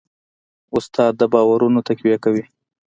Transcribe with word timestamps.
استاد 0.77 1.13
د 1.17 1.21
باورونو 1.33 1.79
تقویه 1.87 2.17
کوي. 2.23 2.43